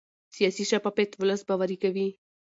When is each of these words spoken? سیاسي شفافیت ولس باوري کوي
سیاسي 0.35 0.63
شفافیت 0.71 1.11
ولس 1.21 1.41
باوري 1.47 1.77
کوي 1.83 2.07